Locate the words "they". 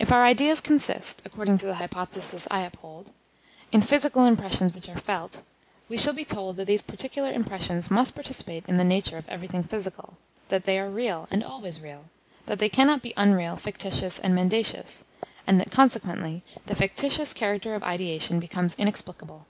10.64-10.76, 12.58-12.68